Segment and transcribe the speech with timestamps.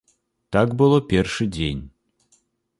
[0.57, 1.85] Так было першы дзень.